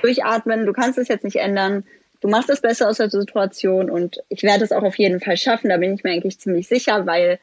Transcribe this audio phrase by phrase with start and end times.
[0.00, 1.84] durchatmen, du kannst es jetzt nicht ändern.
[2.20, 5.36] Du machst es besser aus der Situation und ich werde es auch auf jeden Fall
[5.36, 7.38] schaffen, da bin ich mir eigentlich ziemlich sicher, weil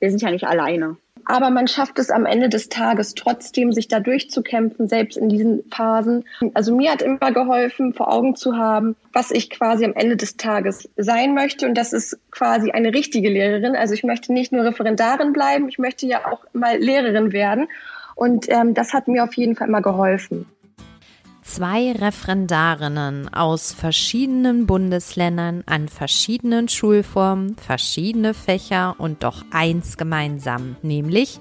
[0.00, 0.96] wir sind ja nicht alleine
[1.26, 5.64] aber man schafft es am Ende des Tages trotzdem, sich da durchzukämpfen, selbst in diesen
[5.70, 6.24] Phasen.
[6.54, 10.36] Also mir hat immer geholfen, vor Augen zu haben, was ich quasi am Ende des
[10.36, 11.66] Tages sein möchte.
[11.66, 13.74] Und das ist quasi eine richtige Lehrerin.
[13.74, 17.68] Also ich möchte nicht nur Referendarin bleiben, ich möchte ja auch mal Lehrerin werden.
[18.14, 20.46] Und ähm, das hat mir auf jeden Fall immer geholfen.
[21.46, 31.38] Zwei Referendarinnen aus verschiedenen Bundesländern an verschiedenen Schulformen, verschiedene Fächer und doch eins gemeinsam, nämlich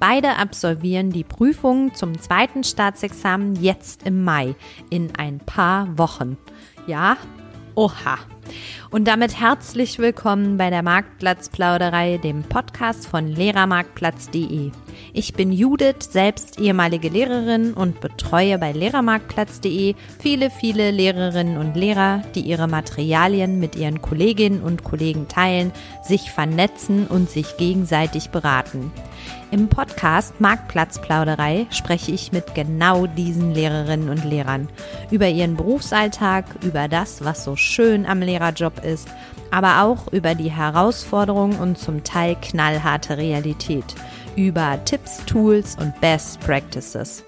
[0.00, 4.56] beide absolvieren die Prüfung zum zweiten Staatsexamen jetzt im Mai
[4.90, 6.36] in ein paar Wochen.
[6.88, 7.16] Ja,
[7.76, 8.18] oha.
[8.90, 14.72] Und damit herzlich willkommen bei der Marktplatzplauderei, dem Podcast von Lehrermarktplatz.de.
[15.12, 22.22] Ich bin Judith, selbst ehemalige Lehrerin und betreue bei Lehrermarktplatz.de viele, viele Lehrerinnen und Lehrer,
[22.34, 25.72] die ihre Materialien mit ihren Kolleginnen und Kollegen teilen,
[26.02, 28.92] sich vernetzen und sich gegenseitig beraten.
[29.50, 34.68] Im Podcast Marktplatzplauderei spreche ich mit genau diesen Lehrerinnen und Lehrern
[35.10, 39.08] über ihren Berufsalltag, über das, was so schön am Lehrerjob ist,
[39.50, 43.84] aber auch über die Herausforderungen und zum Teil knallharte Realität,
[44.36, 47.24] über Tipps, Tools und Best Practices.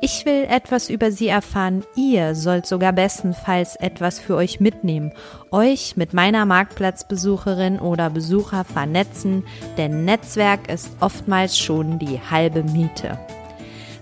[0.00, 1.84] Ich will etwas über sie erfahren.
[1.96, 5.12] Ihr sollt sogar bestenfalls etwas für euch mitnehmen,
[5.50, 9.44] euch mit meiner Marktplatzbesucherin oder Besucher vernetzen,
[9.78, 13.18] denn Netzwerk ist oftmals schon die halbe Miete.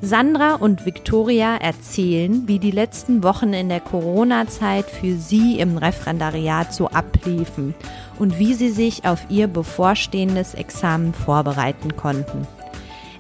[0.03, 6.73] Sandra und Victoria erzählen, wie die letzten Wochen in der Corona-Zeit für sie im Referendariat
[6.73, 7.75] so abliefen
[8.19, 12.49] und wie sie sich auf ihr bevorstehendes Examen vorbereiten konnten.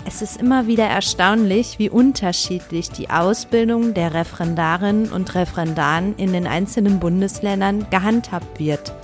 [0.06, 6.46] Es ist immer wieder erstaunlich, wie unterschiedlich die Ausbildung der Referendarinnen und Referendaren in den
[6.46, 8.94] einzelnen Bundesländern gehandhabt wird.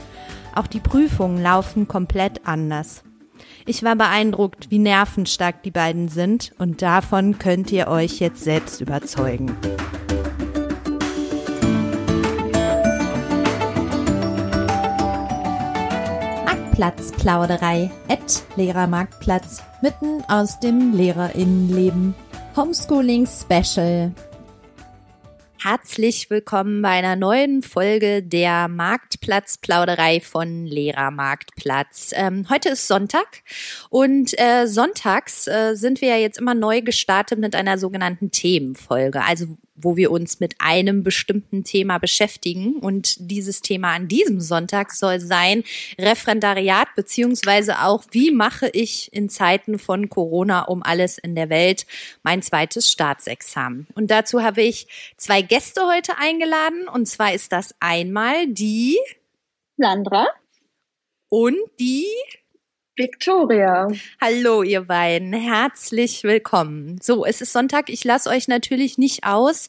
[0.55, 3.03] Auch die Prüfungen laufen komplett anders.
[3.69, 8.81] Ich war beeindruckt, wie nervenstark die beiden sind und davon könnt ihr euch jetzt selbst
[8.81, 9.57] überzeugen.
[16.45, 22.15] Marktplatzplauderei at Lehrermarktplatz mitten aus dem Lehrerinnenleben.
[22.55, 24.13] Homeschooling Special
[25.69, 32.13] Herzlich willkommen bei einer neuen Folge der Marktplatzplauderei von Lehrermarktplatz.
[32.15, 33.43] Ähm, heute ist Sonntag
[33.91, 39.25] und äh, sonntags äh, sind wir ja jetzt immer neu gestartet mit einer sogenannten Themenfolge.
[39.25, 42.77] Also wo wir uns mit einem bestimmten Thema beschäftigen.
[42.77, 45.65] Und dieses Thema an diesem Sonntag soll sein
[45.99, 51.87] Referendariat, beziehungsweise auch, wie mache ich in Zeiten von Corona um alles in der Welt
[52.23, 53.87] mein zweites Staatsexamen.
[53.95, 56.89] Und dazu habe ich zwei Gäste heute eingeladen.
[56.89, 58.99] Und zwar ist das einmal die
[59.77, 60.27] Sandra
[61.29, 62.07] und die
[62.97, 63.89] Victoria.
[64.23, 65.35] Hallo, ihr beiden.
[65.35, 66.99] Herzlich willkommen.
[67.03, 67.91] So, es ist Sonntag.
[67.91, 69.69] Ich lasse euch natürlich nicht aus,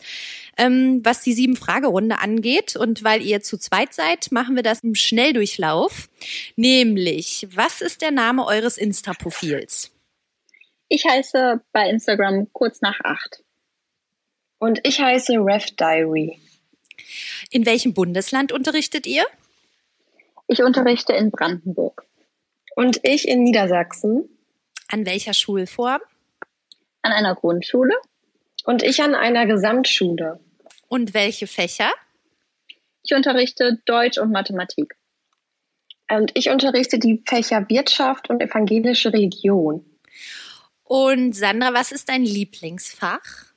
[0.58, 2.78] ähm, was die sieben Fragerunde angeht.
[2.78, 6.08] Und weil ihr zu zweit seid, machen wir das im Schnelldurchlauf.
[6.56, 9.92] Nämlich, was ist der Name eures Insta-Profils?
[10.88, 13.44] Ich heiße bei Instagram kurz nach acht.
[14.58, 16.40] Und ich heiße Ref Diary.
[17.52, 19.26] In welchem Bundesland unterrichtet ihr?
[20.48, 22.08] Ich unterrichte in Brandenburg.
[22.78, 24.30] Und ich in Niedersachsen.
[24.88, 26.00] An welcher Schulform?
[27.02, 27.96] An einer Grundschule.
[28.66, 30.40] Und ich an einer Gesamtschule.
[30.88, 31.90] Und welche Fächer?
[33.02, 34.96] Ich unterrichte Deutsch und Mathematik.
[36.08, 39.84] Und ich unterrichte die Fächer Wirtschaft und evangelische Religion.
[40.84, 43.54] Und Sandra, was ist dein Lieblingsfach?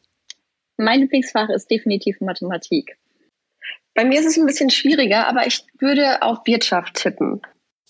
[0.78, 2.96] Mein Lieblingsfach ist definitiv Mathematik.
[3.94, 7.42] Bei mir ist es ein bisschen schwieriger, aber ich würde auf Wirtschaft tippen.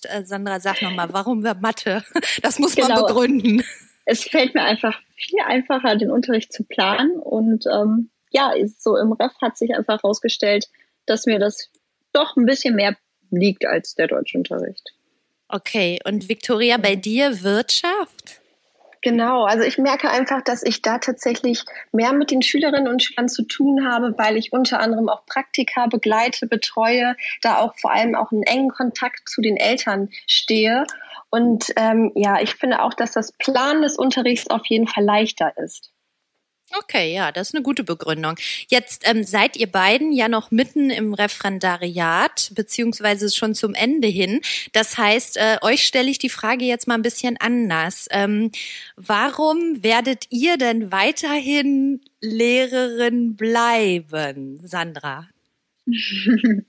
[0.07, 2.05] Äh, Sandra, sag nochmal, warum wir Mathe?
[2.43, 2.89] Das muss genau.
[2.89, 3.65] man begründen.
[4.07, 7.19] Es fällt mir einfach viel einfacher, den Unterricht zu planen.
[7.19, 10.67] Und ähm, ja, so im Ref hat sich einfach herausgestellt,
[11.07, 11.71] dass mir das
[12.13, 12.97] doch ein bisschen mehr
[13.31, 14.93] liegt als der Deutschunterricht.
[15.49, 18.20] Okay, und Victoria, bei dir Wirtschaft?
[19.03, 23.31] Genau, also ich merke einfach, dass ich da tatsächlich mehr mit den Schülerinnen und Schülern
[23.31, 28.15] zu tun habe, weil ich unter anderem auch Praktika begleite, betreue, da auch vor allem
[28.15, 30.85] auch einen engen Kontakt zu den Eltern stehe.
[31.31, 35.57] Und ähm, ja, ich finde auch, dass das Plan des Unterrichts auf jeden Fall leichter
[35.57, 35.90] ist.
[36.79, 38.37] Okay, ja, das ist eine gute Begründung.
[38.69, 44.41] Jetzt ähm, seid ihr beiden ja noch mitten im Referendariat, beziehungsweise schon zum Ende hin.
[44.73, 48.07] Das heißt, äh, euch stelle ich die Frage jetzt mal ein bisschen anders.
[48.13, 48.53] Ähm,
[48.95, 55.29] warum werdet ihr denn weiterhin Lehrerin bleiben, Sandra?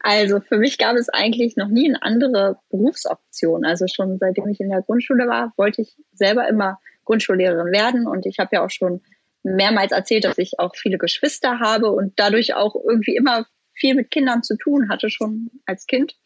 [0.00, 3.64] Also für mich gab es eigentlich noch nie eine andere Berufsoption.
[3.64, 8.26] Also schon seitdem ich in der Grundschule war, wollte ich selber immer Grundschullehrerin werden und
[8.26, 9.00] ich habe ja auch schon
[9.44, 14.10] mehrmals erzählt, dass ich auch viele Geschwister habe und dadurch auch irgendwie immer viel mit
[14.10, 16.16] Kindern zu tun hatte, schon als Kind.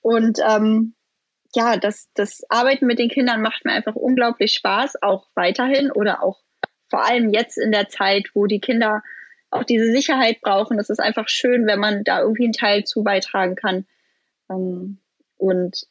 [0.00, 0.94] Und ähm,
[1.54, 6.22] ja, das, das Arbeiten mit den Kindern macht mir einfach unglaublich Spaß, auch weiterhin oder
[6.22, 6.40] auch
[6.88, 9.02] vor allem jetzt in der Zeit, wo die Kinder
[9.50, 10.76] auch diese Sicherheit brauchen.
[10.76, 13.86] Das ist einfach schön, wenn man da irgendwie einen Teil zu beitragen kann.
[14.50, 14.98] Ähm,
[15.38, 15.86] und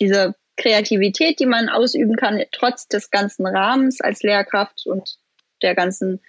[0.00, 5.18] diese Kreativität, die man ausüben kann, trotz des ganzen Rahmens als Lehrkraft und
[5.62, 6.20] der ganzen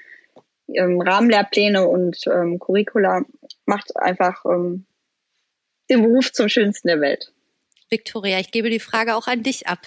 [0.67, 3.23] ähm, Rahmenlehrpläne und ähm, Curricula
[3.65, 4.85] macht einfach ähm,
[5.89, 7.31] den Beruf zum schönsten der Welt.
[7.89, 9.79] Victoria, ich gebe die Frage auch an dich ab.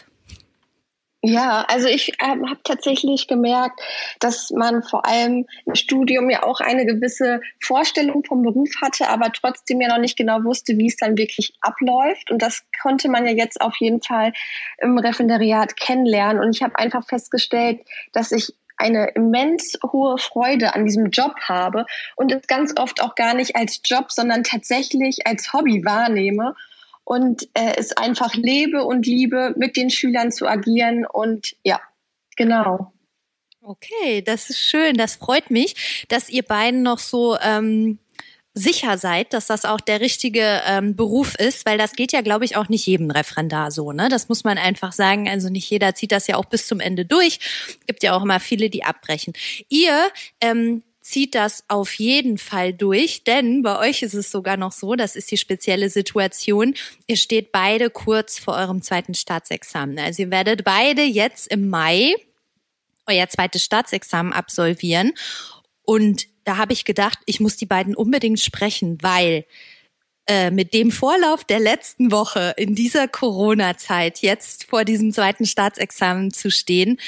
[1.28, 3.80] Ja, also ich ähm, habe tatsächlich gemerkt,
[4.20, 9.32] dass man vor allem im Studium ja auch eine gewisse Vorstellung vom Beruf hatte, aber
[9.32, 12.30] trotzdem ja noch nicht genau wusste, wie es dann wirklich abläuft.
[12.30, 14.34] Und das konnte man ja jetzt auf jeden Fall
[14.78, 16.40] im Referendariat kennenlernen.
[16.40, 17.80] Und ich habe einfach festgestellt,
[18.12, 21.86] dass ich eine immens hohe Freude an diesem Job habe
[22.16, 26.54] und es ganz oft auch gar nicht als Job, sondern tatsächlich als Hobby wahrnehme
[27.04, 31.80] und äh, es einfach lebe und liebe, mit den Schülern zu agieren und ja,
[32.36, 32.92] genau.
[33.62, 34.96] Okay, das ist schön.
[34.96, 37.98] Das freut mich, dass ihr beiden noch so ähm,
[38.56, 42.46] sicher seid, dass das auch der richtige ähm, Beruf ist, weil das geht ja, glaube
[42.46, 43.92] ich, auch nicht jedem Referendar so.
[43.92, 44.08] Ne?
[44.08, 45.28] Das muss man einfach sagen.
[45.28, 47.38] Also nicht jeder zieht das ja auch bis zum Ende durch.
[47.86, 49.34] Gibt ja auch immer viele, die abbrechen.
[49.68, 50.10] Ihr
[50.40, 54.94] ähm, zieht das auf jeden Fall durch, denn bei euch ist es sogar noch so,
[54.96, 56.74] das ist die spezielle Situation,
[57.06, 59.98] ihr steht beide kurz vor eurem zweiten Staatsexamen.
[59.98, 62.14] Also ihr werdet beide jetzt im Mai
[63.06, 65.12] euer zweites Staatsexamen absolvieren
[65.82, 69.44] und da habe ich gedacht, ich muss die beiden unbedingt sprechen, weil
[70.28, 76.32] äh, mit dem Vorlauf der letzten Woche in dieser Corona-Zeit jetzt vor diesem zweiten Staatsexamen
[76.32, 76.98] zu stehen,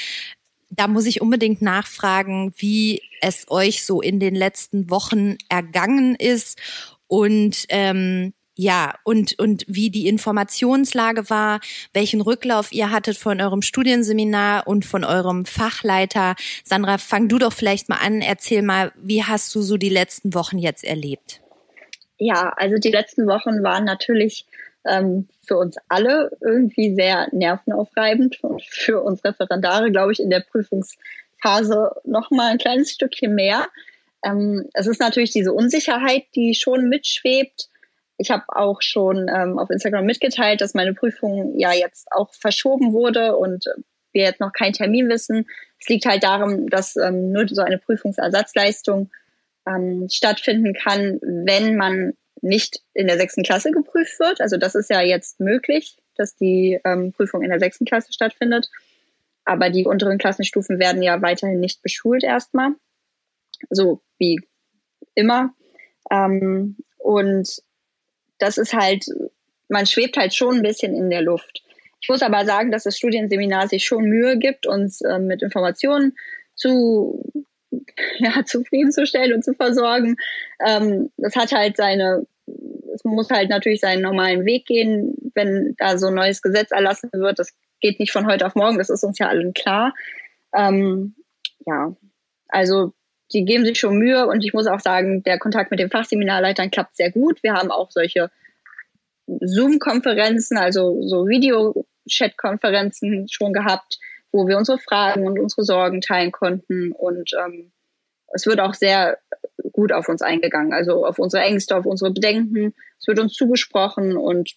[0.69, 6.59] da muss ich unbedingt nachfragen, wie es euch so in den letzten Wochen ergangen ist.
[7.07, 11.61] Und ähm, ja, und, und wie die Informationslage war,
[11.93, 16.35] welchen Rücklauf ihr hattet von eurem Studienseminar und von eurem Fachleiter.
[16.65, 20.33] Sandra, fang du doch vielleicht mal an, erzähl mal, wie hast du so die letzten
[20.33, 21.39] Wochen jetzt erlebt?
[22.17, 24.45] Ja, also die letzten Wochen waren natürlich
[24.85, 30.41] ähm, für uns alle irgendwie sehr nervenaufreibend und für uns Referendare, glaube ich, in der
[30.41, 33.69] Prüfungsphase noch mal ein kleines Stückchen mehr.
[34.21, 37.69] Ähm, es ist natürlich diese Unsicherheit, die schon mitschwebt
[38.19, 42.91] ich habe auch schon ähm, auf Instagram mitgeteilt, dass meine Prüfung ja jetzt auch verschoben
[42.91, 43.65] wurde und
[44.11, 45.47] wir jetzt noch keinen Termin wissen.
[45.79, 49.09] Es liegt halt darum, dass ähm, nur so eine Prüfungsersatzleistung
[49.65, 54.41] ähm, stattfinden kann, wenn man nicht in der sechsten Klasse geprüft wird.
[54.41, 58.69] Also das ist ja jetzt möglich, dass die ähm, Prüfung in der sechsten Klasse stattfindet.
[59.45, 62.71] Aber die unteren Klassenstufen werden ja weiterhin nicht beschult erstmal.
[63.69, 64.41] So wie
[65.15, 65.53] immer.
[66.11, 67.61] Ähm, und
[68.39, 69.05] das ist halt,
[69.67, 71.63] man schwebt halt schon ein bisschen in der Luft.
[72.01, 76.17] Ich muss aber sagen, dass das Studienseminar sich schon Mühe gibt, uns äh, mit Informationen
[76.55, 77.45] zu,
[78.19, 80.15] ja, zufriedenzustellen und zu versorgen.
[80.65, 82.25] Ähm, das hat halt seine,
[82.93, 87.09] es muss halt natürlich seinen normalen Weg gehen, wenn da so ein neues Gesetz erlassen
[87.13, 87.37] wird.
[87.37, 89.93] Das geht nicht von heute auf morgen, das ist uns ja allen klar.
[90.53, 91.15] Ähm,
[91.65, 91.95] ja,
[92.47, 92.93] also
[93.31, 96.71] die geben sich schon Mühe und ich muss auch sagen, der Kontakt mit den Fachseminarleitern
[96.71, 97.41] klappt sehr gut.
[97.43, 98.31] Wir haben auch solche
[99.27, 103.99] Zoom-Konferenzen, also so Video-Chat-Konferenzen schon gehabt,
[104.31, 107.71] wo wir unsere Fragen und unsere Sorgen teilen konnten und ähm,
[108.33, 109.17] es wird auch sehr
[109.71, 112.73] gut auf uns eingegangen, also auf unsere Ängste, auf unsere Bedenken.
[112.99, 114.51] Es wird uns zugesprochen und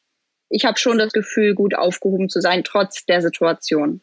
[0.49, 4.01] ich habe schon das Gefühl, gut aufgehoben zu sein, trotz der Situation.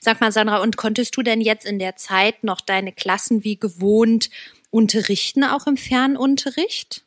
[0.00, 3.56] Sag mal, Sandra, und konntest du denn jetzt in der Zeit noch deine Klassen wie
[3.56, 4.30] gewohnt
[4.70, 7.02] unterrichten, auch im Fernunterricht?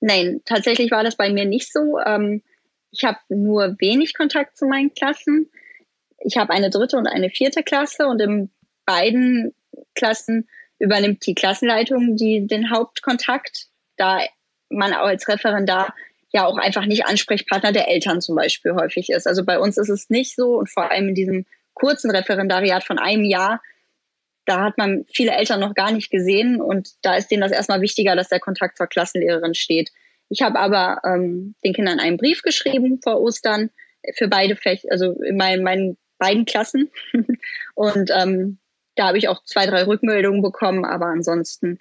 [0.00, 1.98] Nein, tatsächlich war das bei mir nicht so.
[2.04, 2.42] Ähm,
[2.90, 5.50] ich habe nur wenig Kontakt zu meinen Klassen.
[6.18, 8.50] Ich habe eine dritte und eine vierte Klasse und in
[8.84, 9.54] beiden
[9.94, 14.20] Klassen übernimmt die Klassenleitung die, den Hauptkontakt, da
[14.68, 15.94] man als Referendar
[16.30, 19.26] ja auch einfach nicht Ansprechpartner der Eltern zum Beispiel häufig ist.
[19.26, 22.98] Also bei uns ist es nicht so und vor allem in diesem kurzen Referendariat von
[22.98, 23.60] einem Jahr
[24.46, 27.80] da hat man viele Eltern noch gar nicht gesehen und da ist denen das erstmal
[27.80, 29.90] wichtiger, dass der Kontakt zur Klassenlehrerin steht.
[30.28, 33.70] Ich habe aber ähm, den Kindern einen Brief geschrieben vor Ostern
[34.16, 36.90] für beide Fächer, also in meinen, meinen beiden Klassen.
[37.74, 38.58] und ähm,
[38.96, 41.78] da habe ich auch zwei, drei Rückmeldungen bekommen, aber ansonsten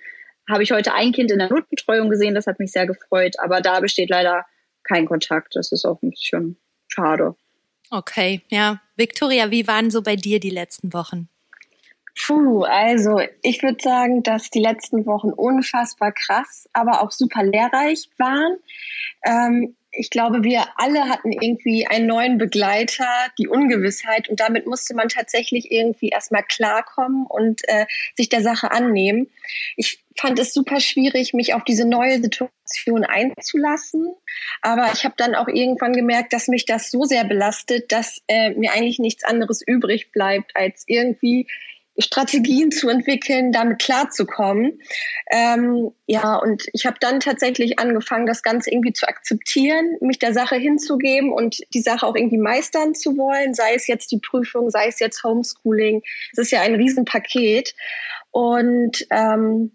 [0.49, 3.61] habe ich heute ein Kind in der Notbetreuung gesehen, das hat mich sehr gefreut, aber
[3.61, 4.45] da besteht leider
[4.83, 5.55] kein Kontakt.
[5.55, 6.57] Das ist auch ein bisschen
[6.87, 7.35] schade.
[7.93, 8.81] Okay, ja.
[8.95, 11.29] Victoria, wie waren so bei dir die letzten Wochen?
[12.25, 18.09] Puh, also ich würde sagen, dass die letzten Wochen unfassbar krass, aber auch super lehrreich
[18.17, 18.57] waren.
[19.23, 23.07] Ähm, ich glaube, wir alle hatten irgendwie einen neuen Begleiter,
[23.37, 24.27] die Ungewissheit.
[24.27, 27.85] Und damit musste man tatsächlich irgendwie erstmal klarkommen und äh,
[28.15, 29.29] sich der Sache annehmen.
[29.77, 34.13] Ich fand es super schwierig, mich auf diese neue Situation einzulassen.
[34.61, 38.49] Aber ich habe dann auch irgendwann gemerkt, dass mich das so sehr belastet, dass äh,
[38.51, 41.47] mir eigentlich nichts anderes übrig bleibt, als irgendwie
[41.97, 44.81] Strategien zu entwickeln, damit klarzukommen.
[45.31, 50.33] Ähm, ja, und ich habe dann tatsächlich angefangen, das Ganze irgendwie zu akzeptieren, mich der
[50.33, 54.69] Sache hinzugeben und die Sache auch irgendwie meistern zu wollen, sei es jetzt die Prüfung,
[54.69, 56.01] sei es jetzt Homeschooling.
[56.31, 57.75] Es ist ja ein Riesenpaket.
[58.31, 59.71] Und ähm,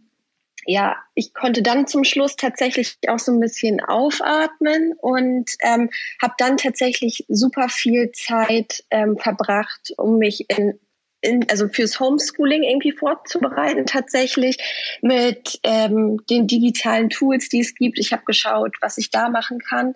[0.66, 5.88] ja, ich konnte dann zum Schluss tatsächlich auch so ein bisschen aufatmen und ähm,
[6.20, 10.78] habe dann tatsächlich super viel Zeit ähm, verbracht, um mich in
[11.20, 14.58] in, also fürs Homeschooling irgendwie vorzubereiten, tatsächlich
[15.02, 17.98] mit ähm, den digitalen Tools, die es gibt.
[17.98, 19.94] Ich habe geschaut, was ich da machen kann.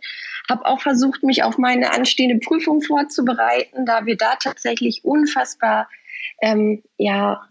[0.48, 5.88] Habe auch versucht, mich auf meine anstehende Prüfung vorzubereiten, da wir da tatsächlich unfassbar
[6.40, 7.48] ähm, ja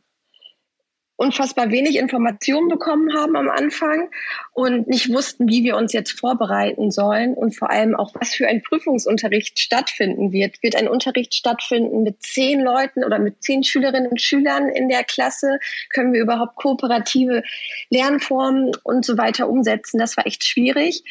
[1.22, 4.10] unfassbar wenig Informationen bekommen haben am Anfang
[4.54, 8.48] und nicht wussten, wie wir uns jetzt vorbereiten sollen und vor allem auch, was für
[8.48, 10.64] ein Prüfungsunterricht stattfinden wird.
[10.64, 15.04] Wird ein Unterricht stattfinden mit zehn Leuten oder mit zehn Schülerinnen und Schülern in der
[15.04, 15.60] Klasse?
[15.94, 17.44] Können wir überhaupt kooperative
[17.92, 20.00] Lernformen und so weiter umsetzen?
[20.00, 21.04] Das war echt schwierig.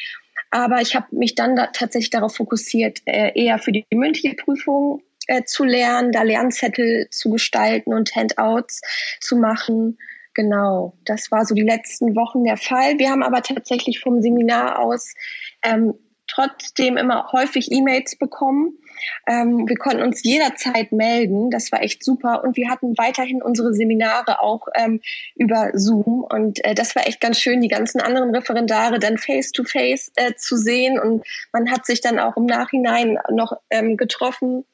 [0.50, 5.02] Aber ich habe mich dann da tatsächlich darauf fokussiert, äh, eher für die mündliche Prüfung
[5.30, 8.80] äh, zu lernen, da Lernzettel zu gestalten und Handouts
[9.20, 9.96] zu machen.
[10.34, 12.98] Genau, das war so die letzten Wochen der Fall.
[12.98, 15.14] Wir haben aber tatsächlich vom Seminar aus
[15.62, 15.94] ähm,
[16.26, 18.78] trotzdem immer häufig E-Mails bekommen.
[19.26, 21.50] Ähm, wir konnten uns jederzeit melden.
[21.50, 22.42] Das war echt super.
[22.42, 25.00] Und wir hatten weiterhin unsere Seminare auch ähm,
[25.36, 26.24] über Zoom.
[26.28, 30.34] Und äh, das war echt ganz schön, die ganzen anderen Referendare dann face-to-face -face, äh,
[30.34, 30.98] zu sehen.
[30.98, 34.64] Und man hat sich dann auch im Nachhinein noch ähm, getroffen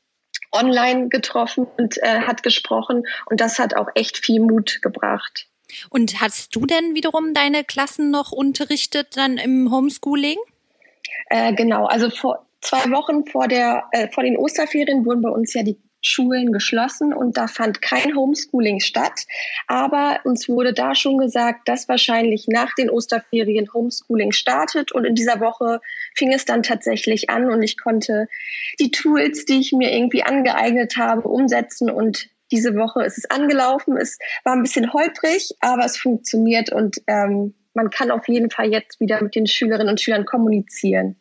[0.53, 5.49] online getroffen und äh, hat gesprochen und das hat auch echt viel Mut gebracht.
[5.91, 10.39] Und hast du denn wiederum deine Klassen noch unterrichtet dann im Homeschooling?
[11.29, 15.55] Äh, genau, also vor zwei Wochen vor der äh, vor den Osterferien wurden bei uns
[15.55, 19.23] ja die Schulen geschlossen und da fand kein Homeschooling statt.
[19.67, 25.15] Aber uns wurde da schon gesagt, dass wahrscheinlich nach den Osterferien Homeschooling startet und in
[25.15, 25.81] dieser Woche
[26.15, 28.29] fing es dann tatsächlich an und ich konnte
[28.79, 33.97] die Tools, die ich mir irgendwie angeeignet habe, umsetzen und diese Woche ist es angelaufen.
[33.97, 38.71] Es war ein bisschen holprig, aber es funktioniert und ähm, man kann auf jeden Fall
[38.71, 41.17] jetzt wieder mit den Schülerinnen und Schülern kommunizieren.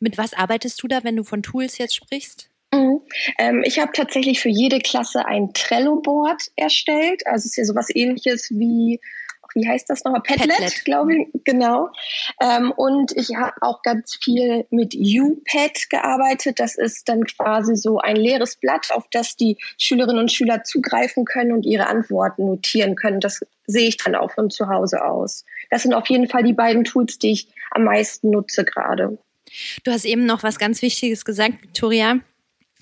[0.00, 2.49] Mit was arbeitest du da, wenn du von Tools jetzt sprichst?
[2.72, 3.00] Mhm.
[3.38, 7.26] Ähm, ich habe tatsächlich für jede Klasse ein Trello-Board erstellt.
[7.26, 9.00] Also es ist ja sowas ähnliches wie,
[9.54, 10.22] wie heißt das nochmal?
[10.22, 10.84] Padlet, Padlet.
[10.84, 11.28] glaube ich.
[11.44, 11.88] Genau.
[12.40, 16.60] Ähm, und ich habe auch ganz viel mit UPad gearbeitet.
[16.60, 21.24] Das ist dann quasi so ein leeres Blatt, auf das die Schülerinnen und Schüler zugreifen
[21.24, 23.18] können und ihre Antworten notieren können.
[23.18, 25.44] Das sehe ich dann auch von zu Hause aus.
[25.70, 29.18] Das sind auf jeden Fall die beiden Tools, die ich am meisten nutze gerade.
[29.82, 32.20] Du hast eben noch was ganz Wichtiges gesagt, Victoria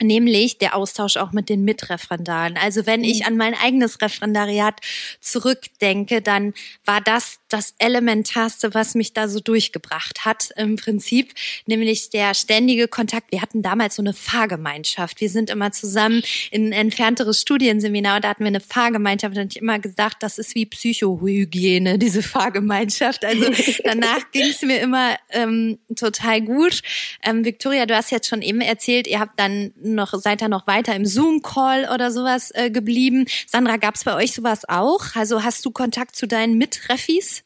[0.00, 2.56] nämlich der Austausch auch mit den Mitreferendaren.
[2.56, 3.26] Also wenn ich mhm.
[3.26, 4.80] an mein eigenes Referendariat
[5.20, 11.34] zurückdenke, dann war das das Elementarste, was mich da so durchgebracht hat im Prinzip,
[11.66, 13.32] nämlich der ständige Kontakt.
[13.32, 15.20] Wir hatten damals so eine Fahrgemeinschaft.
[15.20, 19.54] Wir sind immer zusammen in ein entfernteres Studienseminar und da hatten wir eine Fahrgemeinschaft und
[19.54, 23.24] ich immer gesagt, das ist wie Psychohygiene, diese Fahrgemeinschaft.
[23.24, 23.50] Also
[23.84, 26.82] danach ging es mir immer ähm, total gut.
[27.22, 30.66] Ähm, Victoria, du hast jetzt schon eben erzählt, ihr habt dann noch, seid ihr noch
[30.66, 33.26] weiter im Zoom-Call oder sowas äh, geblieben.
[33.46, 35.14] Sandra, gab es bei euch sowas auch?
[35.14, 37.37] Also hast du Kontakt zu deinen Mitreffis?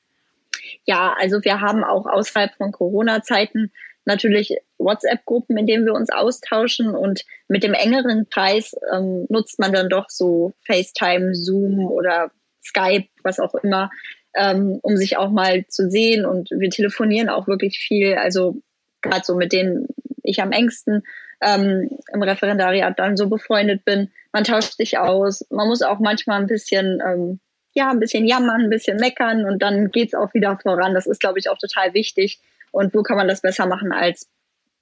[0.84, 3.72] Ja, also wir haben auch außerhalb von Corona-Zeiten
[4.04, 9.72] natürlich WhatsApp-Gruppen, in denen wir uns austauschen und mit dem engeren Kreis ähm, nutzt man
[9.72, 12.32] dann doch so FaceTime, Zoom oder
[12.64, 13.90] Skype, was auch immer,
[14.34, 18.14] ähm, um sich auch mal zu sehen und wir telefonieren auch wirklich viel.
[18.14, 18.56] Also
[19.02, 19.86] gerade so mit denen
[20.24, 21.02] ich am engsten
[21.40, 24.10] ähm, im Referendariat dann so befreundet bin.
[24.32, 25.44] Man tauscht sich aus.
[25.50, 27.40] Man muss auch manchmal ein bisschen ähm,
[27.74, 30.94] ja, ein bisschen jammern, ein bisschen meckern und dann geht's auch wieder voran.
[30.94, 32.40] Das ist, glaube ich, auch total wichtig.
[32.70, 34.28] Und wo kann man das besser machen als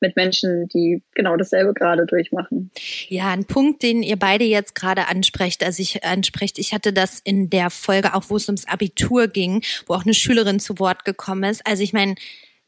[0.00, 2.70] mit Menschen, die genau dasselbe gerade durchmachen.
[3.09, 7.20] Ja, ein Punkt, den ihr beide jetzt gerade ansprecht, also ich ansprecht, ich hatte das
[7.20, 11.04] in der Folge auch, wo es ums Abitur ging, wo auch eine Schülerin zu Wort
[11.04, 11.66] gekommen ist.
[11.66, 12.14] Also ich meine,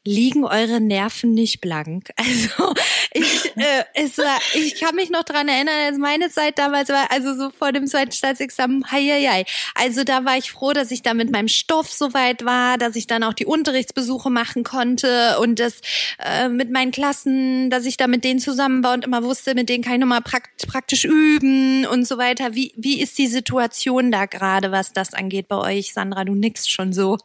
[0.05, 2.11] liegen eure Nerven nicht blank.
[2.23, 2.73] Also
[3.11, 7.11] ich, äh, es war, ich kann mich noch dran erinnern, als meine Zeit damals war,
[7.11, 9.45] also so vor dem zweiten Staatsexamen, hei, hei, hei.
[9.75, 12.95] Also da war ich froh, dass ich da mit meinem Stoff so weit war, dass
[12.95, 15.81] ich dann auch die Unterrichtsbesuche machen konnte und das
[16.19, 19.69] äh, mit meinen Klassen, dass ich da mit denen zusammen war und immer wusste, mit
[19.69, 22.55] denen kann ich nochmal prakt praktisch üben und so weiter.
[22.55, 26.25] Wie, wie ist die Situation da gerade, was das angeht bei euch, Sandra?
[26.25, 27.17] Du nickst schon so.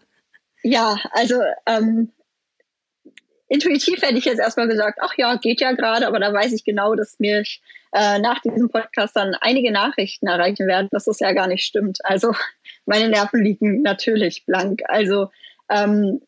[0.62, 2.11] Ja, also ähm,
[3.49, 6.64] intuitiv hätte ich jetzt erstmal gesagt, ach ja, geht ja gerade, aber da weiß ich
[6.64, 7.43] genau, dass mir
[7.93, 11.99] äh, nach diesem Podcast dann einige Nachrichten erreichen werden, dass das ja gar nicht stimmt.
[12.05, 12.35] Also
[12.87, 14.81] meine Nerven liegen natürlich blank.
[14.87, 15.31] Also
[15.71, 16.21] ähm,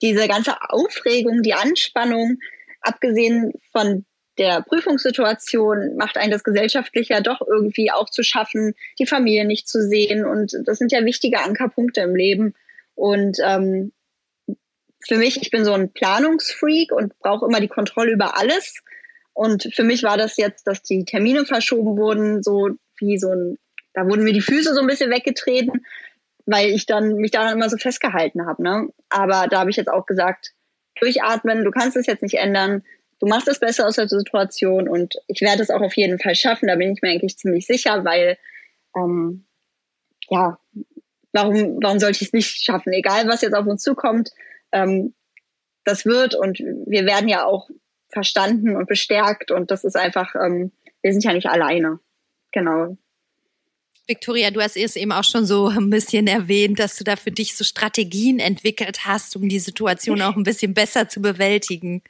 [0.00, 2.38] diese ganze Aufregung, die Anspannung,
[2.80, 4.04] abgesehen von
[4.38, 9.68] der Prüfungssituation macht einen das gesellschaftlich ja doch irgendwie auch zu schaffen, die Familie nicht
[9.68, 10.24] zu sehen.
[10.24, 12.54] Und das sind ja wichtige Ankerpunkte im Leben.
[12.94, 13.92] Und ähm,
[15.06, 18.82] für mich, ich bin so ein Planungsfreak und brauche immer die Kontrolle über alles.
[19.32, 23.58] Und für mich war das jetzt, dass die Termine verschoben wurden, so wie so ein,
[23.94, 25.84] da wurden mir die Füße so ein bisschen weggetreten,
[26.46, 28.62] weil ich dann mich daran immer so festgehalten habe.
[28.62, 28.88] Ne?
[29.08, 30.52] Aber da habe ich jetzt auch gesagt,
[31.00, 32.84] durchatmen, du kannst es jetzt nicht ändern,
[33.20, 36.34] du machst es besser aus der Situation und ich werde es auch auf jeden Fall
[36.34, 38.36] schaffen, da bin ich mir eigentlich ziemlich sicher, weil
[38.96, 39.46] ähm,
[40.28, 40.58] ja,
[41.32, 42.92] warum, warum sollte ich es nicht schaffen?
[42.92, 44.30] Egal, was jetzt auf uns zukommt,
[44.72, 45.14] ähm,
[45.84, 47.68] das wird und wir werden ja auch
[48.08, 51.98] verstanden und bestärkt und das ist einfach, ähm, wir sind ja nicht alleine.
[52.52, 52.96] Genau.
[54.06, 57.30] Victoria, du hast es eben auch schon so ein bisschen erwähnt, dass du da für
[57.30, 62.02] dich so Strategien entwickelt hast, um die Situation auch ein bisschen besser zu bewältigen.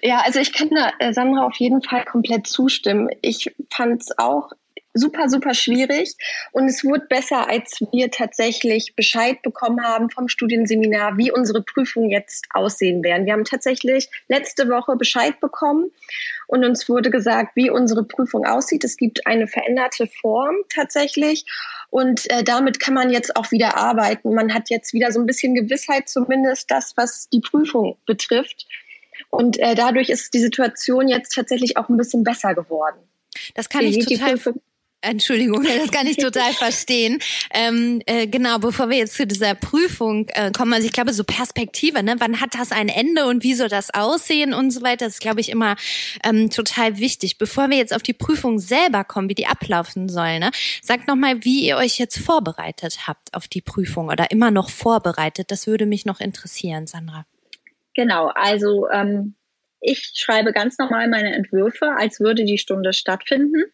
[0.00, 3.08] Ja, also ich kann da äh, Sandra auf jeden Fall komplett zustimmen.
[3.20, 4.52] Ich fand es auch
[4.94, 6.14] super, super schwierig.
[6.52, 12.10] Und es wurde besser, als wir tatsächlich Bescheid bekommen haben vom Studienseminar, wie unsere Prüfungen
[12.10, 13.26] jetzt aussehen werden.
[13.26, 15.90] Wir haben tatsächlich letzte Woche Bescheid bekommen
[16.46, 18.84] und uns wurde gesagt, wie unsere Prüfung aussieht.
[18.84, 21.44] Es gibt eine veränderte Form tatsächlich.
[21.90, 24.34] Und äh, damit kann man jetzt auch wieder arbeiten.
[24.34, 28.66] Man hat jetzt wieder so ein bisschen Gewissheit, zumindest das, was die Prüfung betrifft.
[29.30, 32.98] Und äh, dadurch ist die Situation jetzt tatsächlich auch ein bisschen besser geworden.
[33.54, 34.38] Das kann ich total.
[35.04, 37.18] Entschuldigung, das kann ich total verstehen.
[37.52, 41.24] Ähm, äh, genau, bevor wir jetzt zu dieser Prüfung äh, kommen, also ich glaube, so
[41.24, 42.16] Perspektive, ne?
[42.18, 45.20] wann hat das ein Ende und wie soll das aussehen und so weiter, das ist,
[45.20, 45.76] glaube ich, immer
[46.24, 47.38] ähm, total wichtig.
[47.38, 50.50] Bevor wir jetzt auf die Prüfung selber kommen, wie die ablaufen soll, ne?
[50.82, 55.50] sagt nochmal, wie ihr euch jetzt vorbereitet habt auf die Prüfung oder immer noch vorbereitet.
[55.50, 57.26] Das würde mich noch interessieren, Sandra.
[57.94, 59.34] Genau, also ähm,
[59.80, 63.64] ich schreibe ganz normal meine Entwürfe, als würde die Stunde stattfinden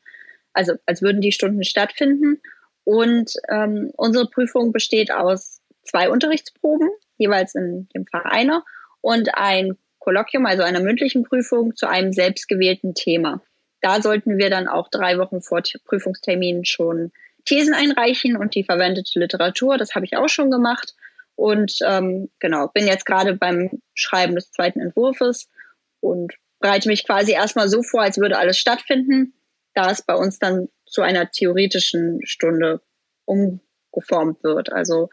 [0.52, 2.40] also als würden die Stunden stattfinden.
[2.84, 8.64] Und ähm, unsere Prüfung besteht aus zwei Unterrichtsproben, jeweils in dem Fach einer,
[9.00, 13.42] und ein Kolloquium, also einer mündlichen Prüfung zu einem selbstgewählten Thema.
[13.80, 17.12] Da sollten wir dann auch drei Wochen vor Prüfungstermin schon
[17.44, 19.78] Thesen einreichen und die verwendete Literatur.
[19.78, 20.94] Das habe ich auch schon gemacht.
[21.34, 25.48] Und ähm, genau, bin jetzt gerade beim Schreiben des zweiten Entwurfs
[26.00, 29.32] und bereite mich quasi erstmal so vor, als würde alles stattfinden
[29.74, 32.80] da es bei uns dann zu einer theoretischen Stunde
[33.24, 34.72] umgeformt wird.
[34.72, 35.08] Also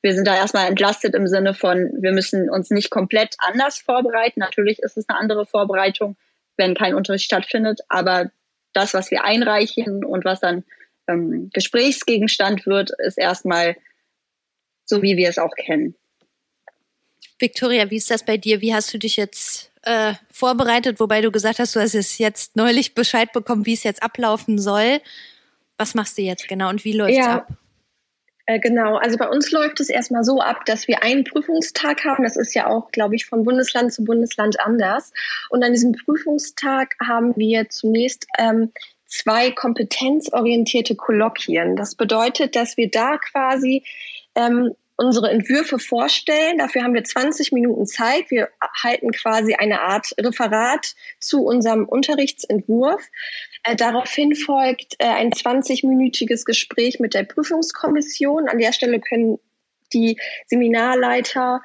[0.00, 4.40] wir sind da erstmal entlastet im Sinne von, wir müssen uns nicht komplett anders vorbereiten.
[4.40, 6.16] Natürlich ist es eine andere Vorbereitung,
[6.56, 8.30] wenn kein Unterricht stattfindet, aber
[8.72, 10.64] das, was wir einreichen und was dann
[11.08, 13.76] ähm, Gesprächsgegenstand wird, ist erstmal
[14.84, 15.94] so, wie wir es auch kennen.
[17.38, 18.60] Victoria, wie ist das bei dir?
[18.60, 22.56] Wie hast du dich jetzt äh, vorbereitet, wobei du gesagt hast, du hast es jetzt
[22.56, 25.00] neulich Bescheid bekommen, wie es jetzt ablaufen soll.
[25.76, 27.36] Was machst du jetzt genau und wie läuft es ja.
[27.36, 27.48] ab?
[28.46, 32.24] Äh, genau, also bei uns läuft es erstmal so ab, dass wir einen Prüfungstag haben.
[32.24, 35.12] Das ist ja auch, glaube ich, von Bundesland zu Bundesland anders.
[35.50, 38.72] Und an diesem Prüfungstag haben wir zunächst ähm,
[39.04, 41.76] zwei kompetenzorientierte Kolloquien.
[41.76, 43.84] Das bedeutet, dass wir da quasi
[44.34, 46.58] ähm, unsere Entwürfe vorstellen.
[46.58, 48.30] Dafür haben wir 20 Minuten Zeit.
[48.30, 48.48] Wir
[48.82, 53.02] halten quasi eine Art Referat zu unserem Unterrichtsentwurf.
[53.62, 58.48] Äh, daraufhin folgt äh, ein 20-minütiges Gespräch mit der Prüfungskommission.
[58.48, 59.38] An der Stelle können
[59.92, 61.62] die Seminarleiter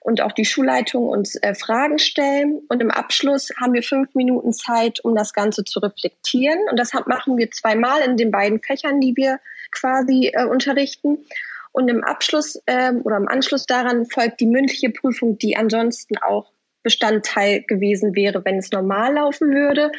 [0.00, 2.60] und auch die Schulleitung uns äh, Fragen stellen.
[2.68, 6.60] Und im Abschluss haben wir fünf Minuten Zeit, um das Ganze zu reflektieren.
[6.70, 9.40] Und das machen wir zweimal in den beiden Fächern, die wir
[9.72, 11.26] quasi äh, unterrichten.
[11.76, 16.50] Und im Abschluss ähm, oder im Anschluss daran folgt die mündliche Prüfung, die ansonsten auch
[16.82, 19.92] Bestandteil gewesen wäre, wenn es normal laufen würde.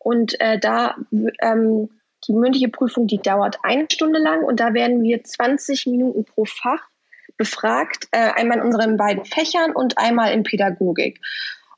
[0.00, 0.96] Und äh, da
[1.40, 1.88] ähm,
[2.26, 6.46] die mündliche Prüfung, die dauert eine Stunde lang und da werden wir 20 Minuten pro
[6.46, 6.88] Fach
[7.36, 11.20] befragt, äh, einmal in unseren beiden Fächern und einmal in Pädagogik.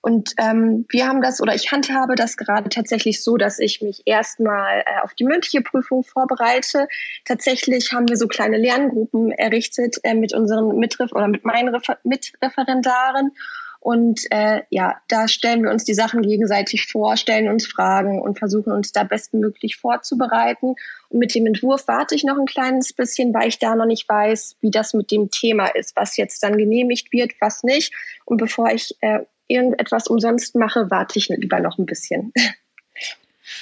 [0.03, 4.03] Und ähm, wir haben das oder ich handhabe das gerade tatsächlich so, dass ich mich
[4.05, 6.89] erstmal äh, auf die mündliche Prüfung vorbereite.
[7.25, 11.99] Tatsächlich haben wir so kleine Lerngruppen errichtet äh, mit unseren Mitref oder mit meinen Refer
[12.03, 13.31] Mitreferendaren.
[13.79, 18.39] Und äh, ja, da stellen wir uns die Sachen gegenseitig vor, stellen uns Fragen und
[18.39, 20.77] versuchen uns da bestmöglich vorzubereiten.
[21.09, 24.09] Und mit dem Entwurf warte ich noch ein kleines bisschen, weil ich da noch nicht
[24.09, 27.93] weiß, wie das mit dem Thema ist, was jetzt dann genehmigt wird, was nicht.
[28.25, 32.33] Und bevor ich äh, irgendetwas umsonst mache, warte ich lieber noch ein bisschen.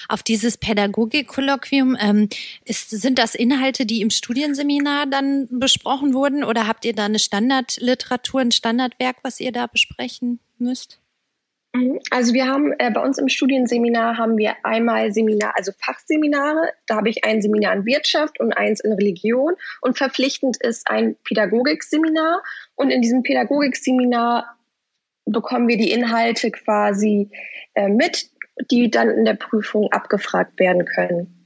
[0.09, 2.29] Auf dieses Pädagogik-Kolloquium, ähm,
[2.65, 7.19] ist, sind das Inhalte, die im Studienseminar dann besprochen wurden oder habt ihr da eine
[7.19, 11.01] Standardliteratur, ein Standardwerk, was ihr da besprechen müsst?
[11.73, 12.01] Mhm.
[12.11, 16.73] Also wir haben äh, bei uns im Studienseminar haben wir einmal Seminar, also Fachseminare.
[16.87, 19.55] Da habe ich ein Seminar in Wirtschaft und eins in Religion.
[19.81, 22.43] Und verpflichtend ist ein Pädagogikseminar.
[22.75, 24.57] Und in diesem Pädagogikseminar
[25.33, 27.31] bekommen wir die Inhalte quasi
[27.75, 28.31] äh, mit,
[28.71, 31.37] die dann in der Prüfung abgefragt werden können.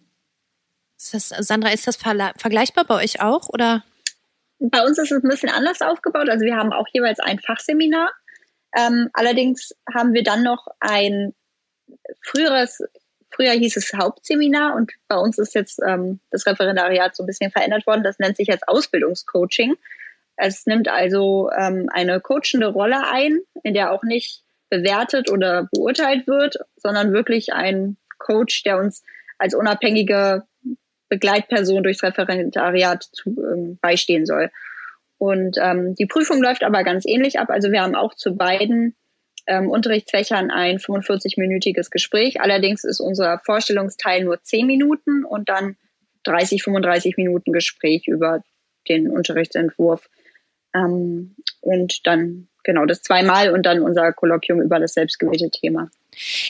[0.99, 3.85] Ist das, Sandra, ist das vergleichbar bei euch auch oder?
[4.59, 6.29] Bei uns ist es ein bisschen anders aufgebaut.
[6.29, 8.11] Also wir haben auch jeweils ein Fachseminar.
[8.77, 11.35] Ähm, allerdings haben wir dann noch ein
[12.23, 12.83] früheres,
[13.31, 17.51] früher hieß es Hauptseminar und bei uns ist jetzt ähm, das Referendariat so ein bisschen
[17.51, 18.03] verändert worden.
[18.03, 19.77] Das nennt sich jetzt Ausbildungscoaching.
[20.37, 26.27] Es nimmt also ähm, eine coachende Rolle ein, in der auch nicht bewertet oder beurteilt
[26.27, 29.03] wird, sondern wirklich ein Coach, der uns
[29.39, 30.45] als unabhängige
[31.09, 34.51] Begleitperson durchs Referendariat zu, ähm, beistehen soll.
[35.19, 37.51] Und ähm, die Prüfung läuft aber ganz ähnlich ab.
[37.51, 38.97] Also wir haben auch zu beiden
[39.47, 42.41] ähm, Unterrichtsfächern ein 45-minütiges Gespräch.
[42.41, 45.77] Allerdings ist unser Vorstellungsteil nur 10 Minuten und dann
[46.25, 48.43] 30, 35 Minuten Gespräch über
[48.89, 50.09] den Unterrichtsentwurf.
[50.75, 55.91] Ähm, und dann genau das zweimal und dann unser Kolloquium über das selbstgewählte Thema.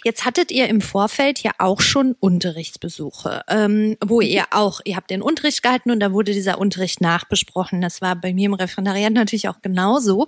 [0.05, 5.11] Jetzt hattet ihr im Vorfeld ja auch schon Unterrichtsbesuche, ähm, wo ihr auch, ihr habt
[5.11, 7.81] den Unterricht gehalten und da wurde dieser Unterricht nachbesprochen.
[7.81, 10.27] Das war bei mir im Referendariat natürlich auch genauso.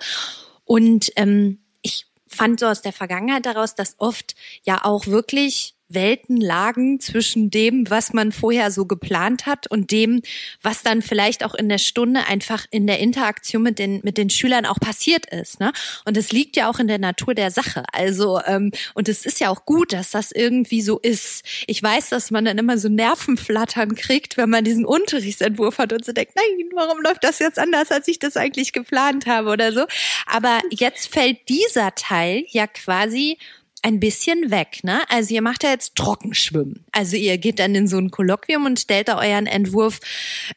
[0.64, 6.40] Und ähm, ich fand so aus der Vergangenheit daraus, dass oft ja auch wirklich Welten
[6.40, 10.22] lagen zwischen dem, was man vorher so geplant hat und dem,
[10.62, 14.30] was dann vielleicht auch in der Stunde einfach in der Interaktion mit den mit den
[14.30, 15.60] Schülern auch passiert ist.
[15.60, 15.72] Ne?
[16.04, 17.84] Und es liegt ja auch in der Natur der Sache.
[17.92, 21.44] Also ähm, und es ist ja auch gut, dass das irgendwie so ist.
[21.66, 26.04] Ich weiß, dass man dann immer so Nervenflattern kriegt, wenn man diesen Unterrichtsentwurf hat und
[26.04, 29.72] so denkt, nein, warum läuft das jetzt anders, als ich das eigentlich geplant habe oder
[29.72, 29.86] so.
[30.26, 33.38] Aber jetzt fällt dieser Teil ja quasi
[33.86, 34.98] ein bisschen weg, ne?
[35.08, 36.84] Also ihr macht ja jetzt Trockenschwimmen.
[36.90, 40.00] Also ihr geht dann in so ein Kolloquium und stellt da euren Entwurf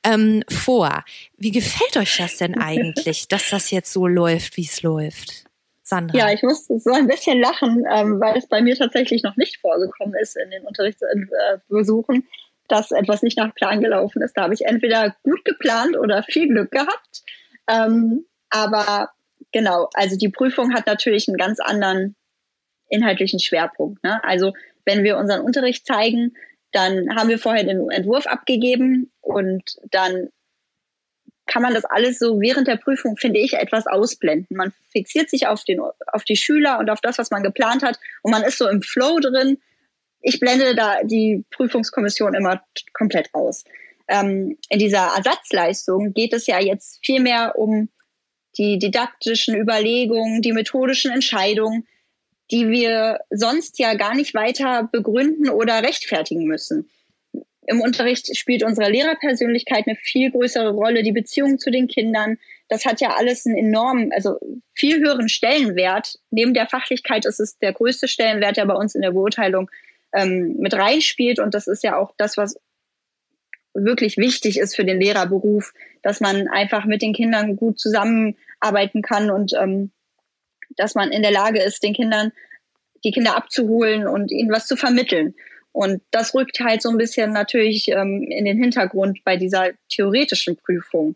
[0.03, 1.03] ähm, vor.
[1.37, 5.45] Wie gefällt euch das denn eigentlich, dass das jetzt so läuft, wie es läuft?
[5.83, 6.17] Sandra.
[6.17, 9.57] Ja, ich muss so ein bisschen lachen, ähm, weil es bei mir tatsächlich noch nicht
[9.57, 12.27] vorgekommen ist in den Unterrichtsbesuchen,
[12.67, 14.33] dass etwas nicht nach Plan gelaufen ist.
[14.37, 17.21] Da habe ich entweder gut geplant oder viel Glück gehabt.
[17.67, 19.11] Ähm, aber
[19.51, 22.15] genau, also die Prüfung hat natürlich einen ganz anderen
[22.89, 24.03] inhaltlichen Schwerpunkt.
[24.03, 24.23] Ne?
[24.23, 24.53] Also
[24.85, 26.35] wenn wir unseren Unterricht zeigen,
[26.71, 30.29] dann haben wir vorher den Entwurf abgegeben und dann
[31.49, 34.55] kann man das alles so während der Prüfung, finde ich, etwas ausblenden.
[34.55, 37.99] Man fixiert sich auf, den, auf die Schüler und auf das, was man geplant hat
[38.21, 39.57] und man ist so im Flow drin.
[40.21, 42.61] Ich blende da die Prüfungskommission immer
[42.93, 43.63] komplett aus.
[44.07, 47.89] Ähm, in dieser Ersatzleistung geht es ja jetzt viel mehr um
[48.57, 51.87] die didaktischen Überlegungen, die methodischen Entscheidungen,
[52.51, 56.89] die wir sonst ja gar nicht weiter begründen oder rechtfertigen müssen.
[57.67, 62.39] Im Unterricht spielt unsere Lehrerpersönlichkeit eine viel größere Rolle, die Beziehung zu den Kindern.
[62.67, 64.39] Das hat ja alles einen enormen, also
[64.73, 66.17] viel höheren Stellenwert.
[66.31, 69.69] Neben der Fachlichkeit ist es der größte Stellenwert, der bei uns in der Beurteilung
[70.13, 71.37] ähm, mit reinspielt.
[71.37, 72.59] Und das ist ja auch das, was
[73.75, 79.29] wirklich wichtig ist für den Lehrerberuf, dass man einfach mit den Kindern gut zusammenarbeiten kann
[79.29, 79.91] und ähm,
[80.79, 82.31] dass man in der Lage ist, den Kindern
[83.03, 85.35] die Kinder abzuholen und ihnen was zu vermitteln.
[85.71, 90.55] Und das rückt halt so ein bisschen natürlich ähm, in den Hintergrund bei dieser theoretischen
[90.55, 91.15] Prüfung.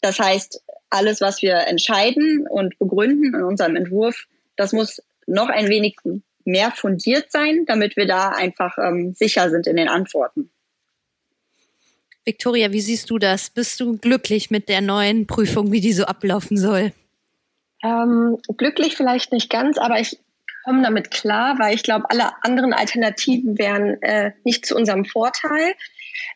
[0.00, 4.26] Das heißt, alles, was wir entscheiden und begründen in unserem Entwurf,
[4.56, 5.96] das muss noch ein wenig
[6.44, 10.50] mehr fundiert sein, damit wir da einfach ähm, sicher sind in den Antworten.
[12.24, 13.50] Victoria, wie siehst du das?
[13.50, 16.92] Bist du glücklich mit der neuen Prüfung, wie die so ablaufen soll?
[17.82, 20.18] Ähm, glücklich vielleicht nicht ganz, aber ich
[20.64, 25.74] komme damit klar, weil ich glaube, alle anderen Alternativen wären äh, nicht zu unserem Vorteil.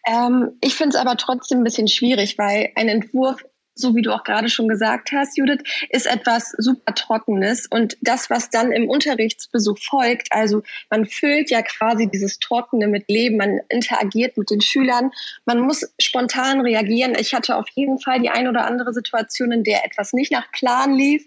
[0.07, 3.45] Ähm, ich finde es aber trotzdem ein bisschen schwierig, weil ein Entwurf
[3.77, 5.61] so wie du auch gerade schon gesagt hast, Judith,
[5.91, 7.67] ist etwas super Trockenes.
[7.67, 13.09] Und das, was dann im Unterrichtsbesuch folgt, also man füllt ja quasi dieses Trockene mit
[13.09, 15.13] Leben, man interagiert mit den Schülern,
[15.45, 17.15] man muss spontan reagieren.
[17.19, 20.51] Ich hatte auf jeden Fall die ein oder andere Situation, in der etwas nicht nach
[20.53, 21.25] Plan lief.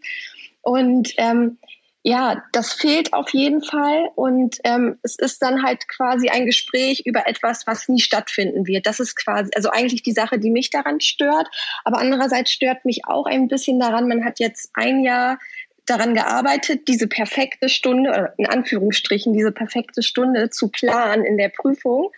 [0.62, 1.58] Und ähm,
[2.10, 4.10] ja, das fehlt auf jeden Fall.
[4.16, 8.88] Und ähm, es ist dann halt quasi ein Gespräch über etwas, was nie stattfinden wird.
[8.88, 11.48] Das ist quasi, also eigentlich die Sache, die mich daran stört.
[11.84, 15.38] Aber andererseits stört mich auch ein bisschen daran, man hat jetzt ein Jahr
[15.86, 22.10] daran gearbeitet, diese perfekte Stunde, in Anführungsstrichen, diese perfekte Stunde zu planen in der Prüfung.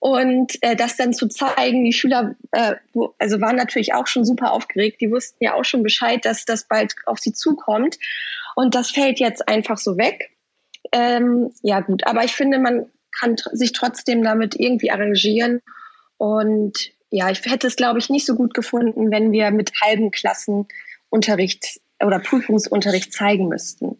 [0.00, 4.24] Und äh, das dann zu zeigen, die Schüler äh, wo, also waren natürlich auch schon
[4.24, 7.96] super aufgeregt, die wussten ja auch schon Bescheid, dass das bald auf sie zukommt.
[8.54, 10.30] Und das fällt jetzt einfach so weg.
[10.92, 15.60] Ähm, ja gut, aber ich finde, man kann sich trotzdem damit irgendwie arrangieren.
[16.16, 20.10] Und ja, ich hätte es, glaube ich, nicht so gut gefunden, wenn wir mit halben
[20.10, 20.68] Klassen
[21.08, 23.98] Unterricht oder Prüfungsunterricht zeigen müssten.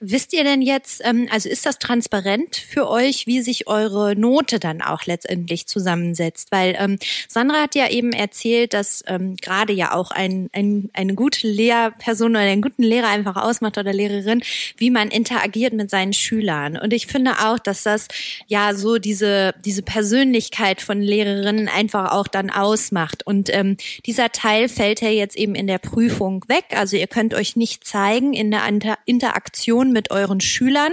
[0.00, 4.58] Wisst ihr denn jetzt, ähm, also ist das transparent für euch, wie sich eure Note
[4.58, 6.52] dann auch letztendlich zusammensetzt?
[6.52, 6.98] Weil ähm,
[7.28, 12.32] Sandra hat ja eben erzählt, dass ähm, gerade ja auch ein, ein, eine gute Lehrperson
[12.32, 14.42] oder einen guten Lehrer einfach ausmacht oder Lehrerin,
[14.76, 16.76] wie man interagiert mit seinen Schülern.
[16.76, 18.08] Und ich finde auch, dass das
[18.46, 23.26] ja so diese, diese Persönlichkeit von Lehrerinnen einfach auch dann ausmacht.
[23.26, 26.64] Und ähm, dieser Teil fällt ja jetzt eben in der Prüfung weg.
[26.74, 28.62] Also ihr könnt euch nicht zeigen in der
[29.06, 30.92] Interaktion Interaktion mit euren Schülern.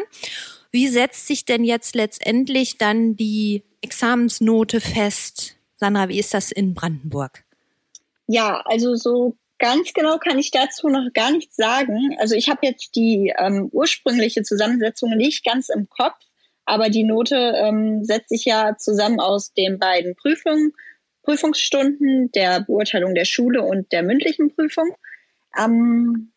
[0.71, 5.56] Wie setzt sich denn jetzt letztendlich dann die Examensnote fest?
[5.76, 7.43] Sandra, wie ist das in Brandenburg?
[8.28, 12.15] Ja, also so ganz genau kann ich dazu noch gar nichts sagen.
[12.19, 16.19] Also ich habe jetzt die ähm, ursprüngliche Zusammensetzung nicht ganz im Kopf,
[16.65, 20.74] aber die Note ähm, setzt sich ja zusammen aus den beiden Prüfungen,
[21.24, 24.95] Prüfungsstunden, der Beurteilung der Schule und der mündlichen Prüfung.
[25.58, 26.31] Ähm,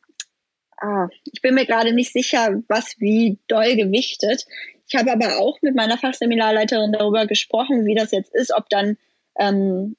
[0.80, 4.46] ah, ich bin mir gerade nicht sicher, was wie doll gewichtet.
[4.88, 8.96] Ich habe aber auch mit meiner Fachseminarleiterin darüber gesprochen, wie das jetzt ist, ob dann
[9.38, 9.96] ähm,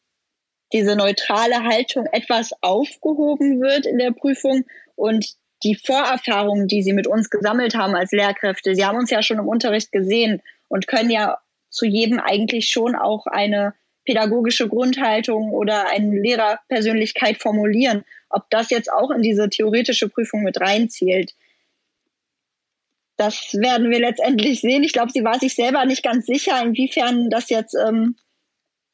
[0.74, 7.08] diese neutrale Haltung etwas aufgehoben wird in der Prüfung und die Vorerfahrungen, die sie mit
[7.08, 11.10] uns gesammelt haben als Lehrkräfte, sie haben uns ja schon im Unterricht gesehen und können
[11.10, 13.74] ja zu jedem eigentlich schon auch eine
[14.06, 18.06] pädagogische Grundhaltung oder eine Lehrerpersönlichkeit formulieren.
[18.30, 21.34] Ob das jetzt auch in diese theoretische Prüfung mit reinzählt,
[23.18, 24.84] das werden wir letztendlich sehen.
[24.84, 28.18] Ich glaube, sie war sich selber nicht ganz sicher, inwiefern das jetzt ähm,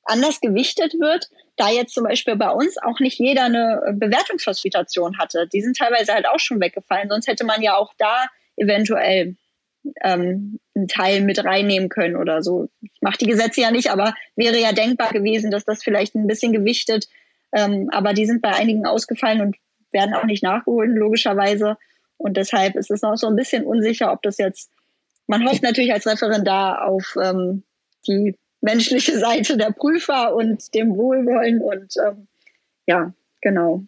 [0.04, 5.48] anders gewichtet wird, da jetzt zum Beispiel bei uns auch nicht jeder eine Bewertungshospitation hatte.
[5.52, 8.26] Die sind teilweise halt auch schon weggefallen, sonst hätte man ja auch da
[8.58, 9.36] eventuell
[10.02, 12.70] ähm, einen Teil mit reinnehmen können oder so.
[12.82, 16.28] Ich mache die Gesetze ja nicht, aber wäre ja denkbar gewesen, dass das vielleicht ein
[16.28, 17.08] bisschen gewichtet.
[17.54, 19.56] Ähm, aber die sind bei einigen ausgefallen und
[19.92, 21.78] werden auch nicht nachgeholt, logischerweise.
[22.18, 24.70] Und deshalb ist es noch so ein bisschen unsicher, ob das jetzt,
[25.28, 27.64] man hofft natürlich als Referendar auf ähm,
[28.08, 32.28] die menschliche Seite der Prüfer und dem Wohlwollen und ähm,
[32.86, 33.84] ja, genau.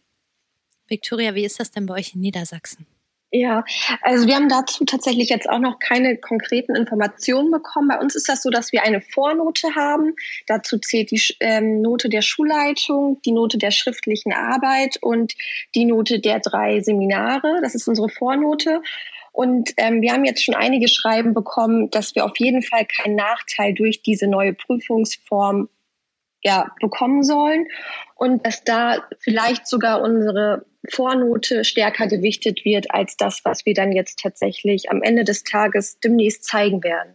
[0.88, 2.86] Victoria, wie ist das denn bei euch in Niedersachsen?
[3.36, 3.66] Ja,
[4.04, 7.88] also wir haben dazu tatsächlich jetzt auch noch keine konkreten Informationen bekommen.
[7.88, 10.14] Bei uns ist das so, dass wir eine Vornote haben.
[10.46, 15.34] Dazu zählt die ähm, Note der Schulleitung, die Note der schriftlichen Arbeit und
[15.74, 17.60] die Note der drei Seminare.
[17.64, 18.84] Das ist unsere Vornote.
[19.32, 23.16] Und ähm, wir haben jetzt schon einige Schreiben bekommen, dass wir auf jeden Fall keinen
[23.16, 25.70] Nachteil durch diese neue Prüfungsform
[26.44, 27.66] ja, bekommen sollen
[28.14, 33.92] und dass da vielleicht sogar unsere Vornote stärker gewichtet wird als das, was wir dann
[33.92, 37.14] jetzt tatsächlich am Ende des Tages demnächst zeigen werden.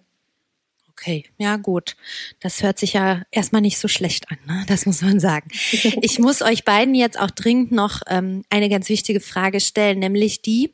[0.90, 1.96] Okay, ja gut.
[2.40, 4.64] Das hört sich ja erstmal nicht so schlecht an, ne?
[4.66, 5.48] das muss man sagen.
[6.02, 10.42] Ich muss euch beiden jetzt auch dringend noch ähm, eine ganz wichtige Frage stellen, nämlich
[10.42, 10.72] die,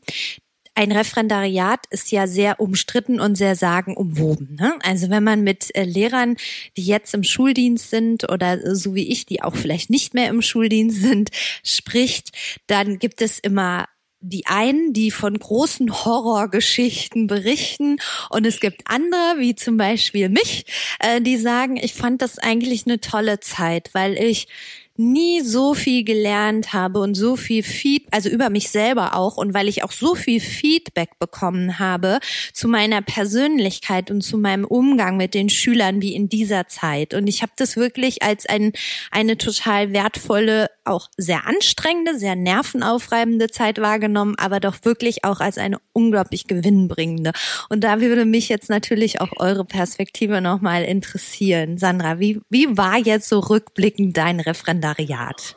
[0.74, 4.56] ein Referendariat ist ja sehr umstritten und sehr sagenumwoben.
[4.56, 4.78] Ne?
[4.82, 6.36] Also wenn man mit äh, Lehrern,
[6.76, 10.42] die jetzt im Schuldienst sind oder so wie ich, die auch vielleicht nicht mehr im
[10.42, 11.30] Schuldienst sind,
[11.62, 12.30] spricht,
[12.66, 13.86] dann gibt es immer
[14.26, 17.98] die einen, die von großen Horrorgeschichten berichten
[18.30, 20.64] und es gibt andere, wie zum Beispiel mich,
[20.98, 24.48] äh, die sagen, ich fand das eigentlich eine tolle Zeit, weil ich
[24.96, 29.52] nie so viel gelernt habe und so viel Feed, also über mich selber auch und
[29.52, 32.20] weil ich auch so viel Feedback bekommen habe
[32.52, 37.12] zu meiner Persönlichkeit und zu meinem Umgang mit den Schülern wie in dieser Zeit.
[37.12, 38.72] Und ich habe das wirklich als ein,
[39.10, 45.58] eine total wertvolle, auch sehr anstrengende, sehr nervenaufreibende Zeit wahrgenommen, aber doch wirklich auch als
[45.58, 47.32] eine unglaublich gewinnbringende.
[47.68, 51.78] Und da würde mich jetzt natürlich auch eure Perspektive nochmal interessieren.
[51.78, 54.40] Sandra, wie, wie war jetzt so rückblickend dein
[54.84, 55.56] Referendariat?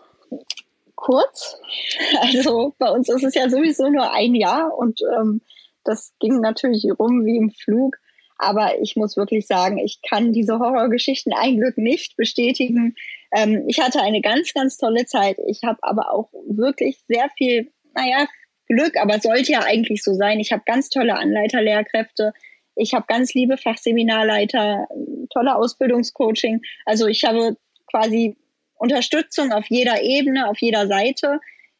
[0.95, 1.59] Kurz.
[2.19, 5.41] Also bei uns ist es ja sowieso nur ein Jahr und ähm,
[5.83, 7.97] das ging natürlich rum wie im Flug.
[8.37, 12.95] Aber ich muss wirklich sagen, ich kann diese Horrorgeschichten ein Glück nicht bestätigen.
[13.31, 15.37] Ähm, ich hatte eine ganz, ganz tolle Zeit.
[15.47, 18.27] Ich habe aber auch wirklich sehr viel, naja,
[18.67, 20.39] Glück, aber sollte ja eigentlich so sein.
[20.39, 22.33] Ich habe ganz tolle Anleiterlehrkräfte.
[22.75, 24.87] Ich habe ganz liebe Fachseminarleiter,
[25.31, 26.61] tolle Ausbildungscoaching.
[26.85, 27.57] Also ich habe
[27.89, 28.37] quasi
[28.77, 31.39] Unterstützung auf jeder Ebene, auf jeder Seite.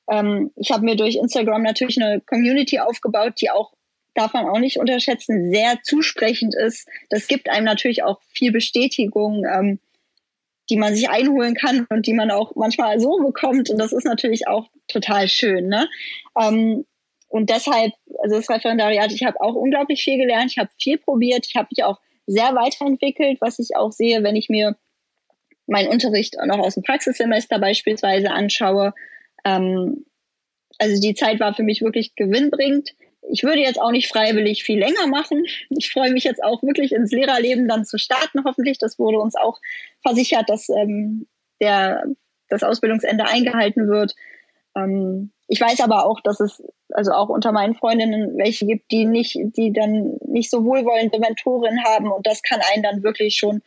[0.10, 3.74] Ähm, ich habe mir durch Instagram natürlich eine Community aufgebaut, die auch,
[4.14, 6.88] darf man auch nicht unterschätzen, sehr zusprechend ist.
[7.10, 9.80] Das gibt einem natürlich auch viel Bestätigung, ähm,
[10.70, 13.70] die man sich einholen kann und die man auch manchmal so bekommt.
[13.70, 15.68] Und das ist natürlich auch total schön.
[15.68, 15.88] Ne?
[16.40, 16.86] Ähm,
[17.30, 21.46] und deshalb, also das Referendariat, ich habe auch unglaublich viel gelernt, ich habe viel probiert,
[21.48, 24.76] ich habe mich auch sehr weiterentwickelt, was ich auch sehe, wenn ich mir
[25.68, 28.94] meinen Unterricht noch aus dem Praxissemester beispielsweise anschaue.
[29.46, 30.06] Ähm,
[30.80, 32.96] also die Zeit war für mich wirklich gewinnbringend.
[33.30, 35.46] Ich würde jetzt auch nicht freiwillig viel länger machen.
[35.70, 38.78] Ich freue mich jetzt auch wirklich ins Lehrerleben dann zu starten, hoffentlich.
[38.78, 39.60] Das wurde uns auch
[40.02, 41.28] versichert, dass ähm,
[41.60, 42.04] der,
[42.50, 44.16] das Ausbildungsende eingehalten wird.
[44.76, 49.06] Ähm, ich weiß aber auch, dass es also auch unter meinen Freundinnen welche gibt, die
[49.06, 53.62] nicht, die dann nicht so wohlwollende Mentorin haben und das kann einen dann wirklich schon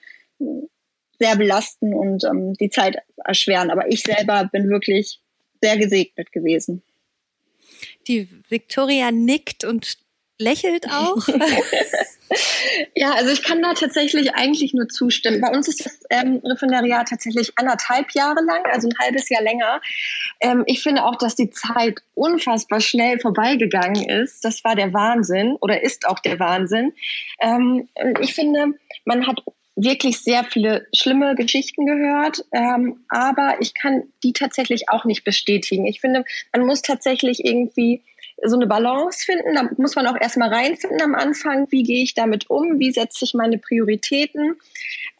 [1.21, 3.71] sehr belasten und ähm, die Zeit erschweren.
[3.71, 5.21] Aber ich selber bin wirklich
[5.61, 6.83] sehr gesegnet gewesen.
[8.09, 9.99] Die Victoria nickt und
[10.39, 11.29] lächelt auch.
[12.95, 15.43] ja, also ich kann da tatsächlich eigentlich nur zustimmen.
[15.43, 19.83] Bei uns ist das ähm, Referendariat tatsächlich anderthalb Jahre lang, also ein halbes Jahr länger.
[20.41, 24.43] Ähm, ich finde auch, dass die Zeit unfassbar schnell vorbeigegangen ist.
[24.43, 26.95] Das war der Wahnsinn oder ist auch der Wahnsinn.
[27.41, 27.89] Ähm,
[28.21, 29.43] ich finde, man hat
[29.83, 35.87] wirklich sehr viele schlimme Geschichten gehört, ähm, aber ich kann die tatsächlich auch nicht bestätigen.
[35.87, 38.03] Ich finde, man muss tatsächlich irgendwie
[38.43, 39.55] so eine Balance finden.
[39.55, 41.67] Da muss man auch erstmal reinfinden am Anfang.
[41.71, 42.79] Wie gehe ich damit um?
[42.79, 44.57] Wie setze ich meine Prioritäten?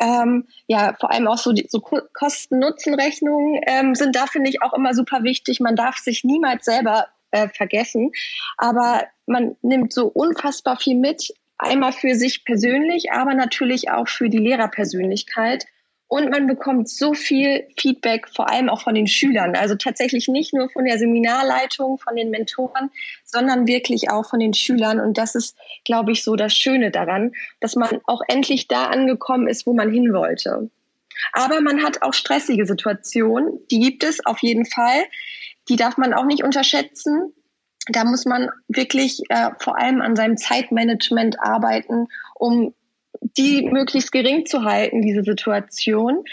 [0.01, 4.95] Ähm, ja, vor allem auch so, so Kosten-Nutzen-Rechnungen ähm, sind da, finde ich, auch immer
[4.95, 5.61] super wichtig.
[5.61, 8.13] Man darf sich niemals selber äh, vergessen.
[8.57, 11.33] Aber man nimmt so unfassbar viel mit.
[11.63, 15.67] Einmal für sich persönlich, aber natürlich auch für die Lehrerpersönlichkeit.
[16.09, 19.55] Und man bekommt so viel Feedback, vor allem auch von den Schülern.
[19.55, 22.91] Also tatsächlich nicht nur von der Seminarleitung, von den Mentoren,
[23.25, 25.01] sondern wirklich auch von den Schülern.
[25.01, 29.47] Und das ist, glaube ich, so das Schöne daran, dass man auch endlich da angekommen
[29.47, 30.71] ist, wo man hin wollte.
[31.33, 33.61] Aber man hat auch stressige Situationen.
[33.71, 35.05] Die gibt es auf jeden Fall.
[35.69, 37.35] Die darf man auch nicht unterschätzen.
[37.89, 42.75] Da muss man wirklich äh, vor allem an seinem Zeitmanagement arbeiten, um
[43.37, 46.25] die möglichst gering zu halten, diese Situation.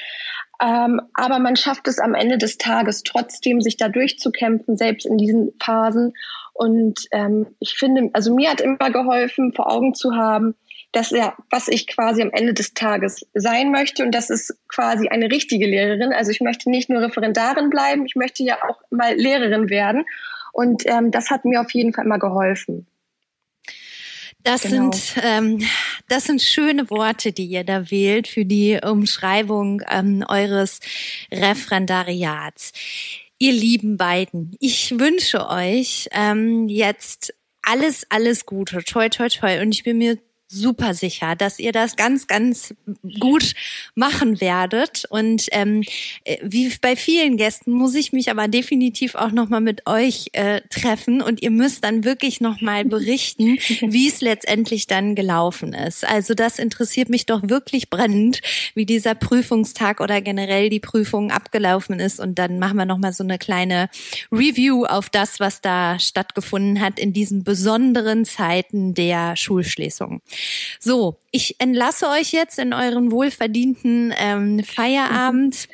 [0.62, 5.18] Ähm, aber man schafft es am Ende des Tages trotzdem, sich da durchzukämpfen, selbst in
[5.18, 6.14] diesen Phasen.
[6.54, 10.56] Und ähm, ich finde, also mir hat immer geholfen, vor Augen zu haben,
[10.92, 14.04] dass er, was ich quasi am Ende des Tages sein möchte.
[14.04, 16.14] Und das ist quasi eine richtige Lehrerin.
[16.14, 20.06] Also ich möchte nicht nur Referendarin bleiben, ich möchte ja auch mal Lehrerin werden.
[20.58, 22.88] Und ähm, das hat mir auf jeden Fall immer geholfen.
[24.42, 24.92] Das genau.
[24.92, 25.64] sind ähm,
[26.08, 30.80] das sind schöne Worte, die ihr da wählt für die Umschreibung ähm, eures
[31.32, 32.72] Referendariats.
[33.38, 39.62] Ihr lieben beiden, ich wünsche euch ähm, jetzt alles, alles Gute, toi, toi, toi.
[39.62, 40.18] Und ich bin mir
[40.48, 42.74] super sicher, dass ihr das ganz, ganz
[43.20, 43.54] gut
[43.96, 45.04] machen werdet.
[45.10, 45.84] Und ähm,
[46.24, 50.62] äh, wie bei vielen Gästen muss ich mich aber definitiv auch nochmal mit euch äh,
[50.70, 56.06] treffen und ihr müsst dann wirklich nochmal berichten, wie es letztendlich dann gelaufen ist.
[56.06, 58.42] Also das interessiert mich doch wirklich brennend,
[58.74, 62.20] wie dieser Prüfungstag oder generell die Prüfung abgelaufen ist.
[62.20, 63.90] Und dann machen wir nochmal so eine kleine
[64.32, 70.22] Review auf das, was da stattgefunden hat in diesen besonderen Zeiten der Schulschließung.
[70.80, 75.68] So, ich entlasse euch jetzt in euren wohlverdienten ähm, Feierabend.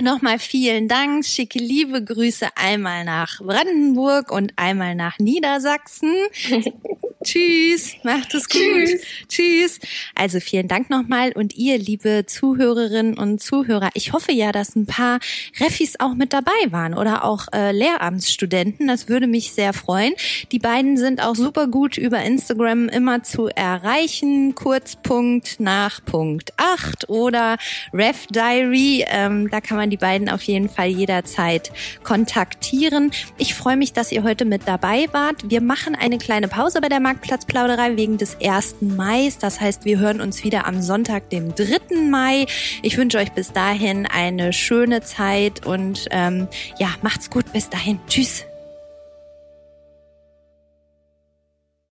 [0.00, 6.14] Nochmal vielen Dank, schicke liebe Grüße einmal nach Brandenburg und einmal nach Niedersachsen.
[7.24, 7.96] Tschüss.
[8.04, 8.60] Macht es gut.
[8.60, 9.00] Tschüss.
[9.28, 9.80] Tschüss.
[10.14, 14.86] Also vielen Dank nochmal und ihr, liebe Zuhörerinnen und Zuhörer, ich hoffe ja, dass ein
[14.86, 15.18] paar
[15.58, 18.86] Refis auch mit dabei waren oder auch äh, Lehramtsstudenten.
[18.86, 20.14] Das würde mich sehr freuen.
[20.52, 24.54] Die beiden sind auch super gut über Instagram immer zu erreichen.
[24.54, 27.56] Kurzpunkt nach Punkt 8 oder
[27.92, 29.04] Ref Diary.
[29.08, 31.72] Ähm, da kann man die beiden auf jeden Fall jederzeit
[32.04, 33.10] kontaktieren.
[33.38, 35.48] Ich freue mich, dass ihr heute mit dabei wart.
[35.48, 38.76] Wir machen eine kleine Pause bei der Marktplatzplauderei wegen des 1.
[38.80, 39.32] Mai.
[39.40, 42.02] Das heißt, wir hören uns wieder am Sonntag, dem 3.
[42.10, 42.46] Mai.
[42.82, 47.50] Ich wünsche euch bis dahin eine schöne Zeit und ähm, ja, macht's gut.
[47.52, 47.98] Bis dahin.
[48.08, 48.44] Tschüss.